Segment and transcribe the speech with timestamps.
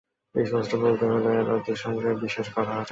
[0.35, 2.79] স্পষ্ট বলতে হল, এলাদির সঙ্গে বিশেষ কথা আছে।